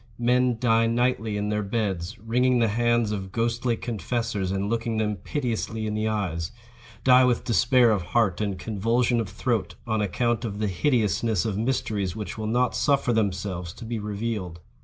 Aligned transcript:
Men 0.17 0.57
die 0.57 0.87
nightly 0.87 1.37
in 1.37 1.49
their 1.49 1.61
beds, 1.61 2.17
wringing 2.17 2.57
the 2.57 2.69
hands 2.69 3.11
of 3.11 3.31
ghostly 3.31 3.77
confessors 3.77 4.49
and 4.49 4.67
looking 4.67 4.97
them 4.97 5.17
piteously 5.17 5.85
in 5.85 5.93
the 5.93 6.07
eyes—die 6.07 7.23
with 7.23 7.43
despair 7.43 7.91
of 7.91 8.01
heart 8.01 8.41
and 8.41 8.57
convulsion 8.57 9.19
of 9.21 9.29
throat, 9.29 9.75
on 9.85 10.01
account 10.01 10.43
of 10.43 10.57
the 10.57 10.69
hideousness 10.69 11.45
of 11.45 11.55
mysteries 11.55 12.15
which 12.15 12.35
will 12.35 12.47
not 12.47 12.75
suffer 12.75 13.13
themselves 13.13 13.73
to 13.73 13.85
be 13.85 13.99
revealed. 13.99 14.59